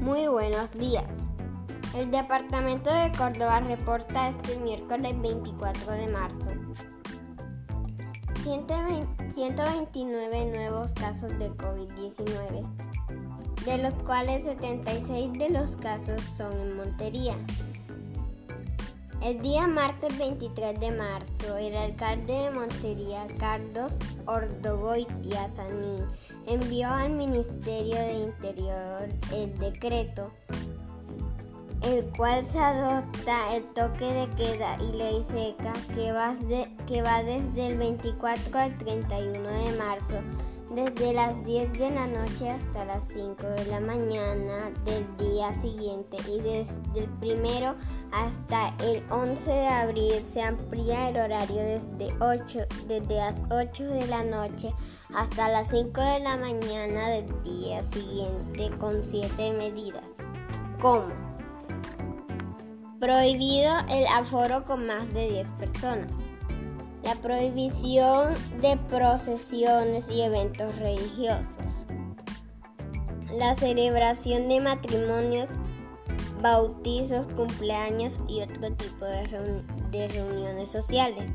[0.00, 1.28] Buenos días.
[1.94, 6.48] El Departamento de Córdoba reporta este miércoles 24 de marzo
[8.42, 12.66] 129 nuevos casos de COVID-19,
[13.66, 17.36] de los cuales 76 de los casos son en Montería.
[19.22, 23.92] El día martes 23 de marzo, el alcalde de Montería, Carlos
[24.24, 26.06] Ordogoitia Sanín,
[26.46, 30.30] envió al Ministerio de Interior el decreto,
[31.82, 36.34] el cual se adopta el toque de queda y ley seca que va,
[36.86, 40.16] que va desde el 24 al 31 de marzo
[40.70, 46.16] desde las 10 de la noche hasta las 5 de la mañana del día siguiente
[46.28, 47.74] y desde el primero
[48.12, 54.06] hasta el 11 de abril se amplía el horario desde, 8, desde las 8 de
[54.06, 54.72] la noche
[55.14, 60.04] hasta las 5 de la mañana del día siguiente con 7 medidas.
[60.80, 61.08] ¿Cómo?
[63.00, 66.12] Prohibido el aforo con más de 10 personas
[67.02, 71.84] la prohibición de procesiones y eventos religiosos,
[73.32, 75.48] la celebración de matrimonios,
[76.42, 81.30] bautizos, cumpleaños y otro tipo de, de reuniones sociales,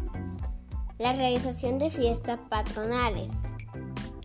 [1.00, 3.32] la realización de fiestas patronales,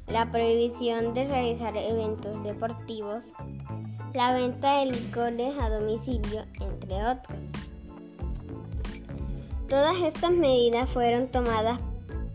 [0.07, 3.33] la prohibición de realizar eventos deportivos,
[4.13, 7.70] la venta de licores a domicilio, entre otros.
[9.71, 11.79] Todas estas medidas fueron tomadas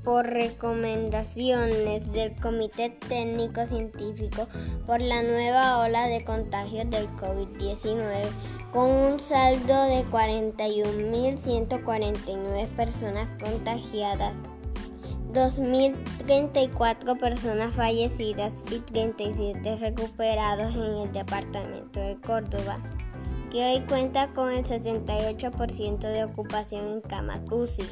[0.05, 4.47] por recomendaciones del Comité Técnico Científico
[4.87, 8.21] por la nueva ola de contagios del COVID-19,
[8.71, 14.37] con un saldo de 41.149 personas contagiadas,
[15.33, 22.77] 2.034 personas fallecidas y 37 recuperados en el departamento de Córdoba
[23.51, 27.83] que hoy cuenta con el 68% de ocupación en camas UCI.